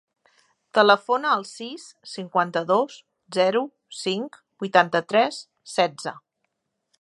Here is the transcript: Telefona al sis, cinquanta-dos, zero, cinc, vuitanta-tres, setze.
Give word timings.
Telefona 0.75 1.33
al 1.33 1.43
sis, 1.49 1.83
cinquanta-dos, 2.13 2.95
zero, 3.37 3.61
cinc, 3.99 4.41
vuitanta-tres, 4.65 5.43
setze. 5.77 6.17